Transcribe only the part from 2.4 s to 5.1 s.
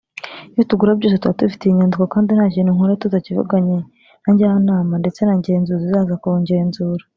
kintu nkora tutakivuganye na njyanama